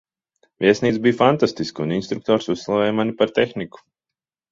[0.63, 3.83] Viesnīca bija fantastiska, un instruktors uzslavēja mani par tehniku.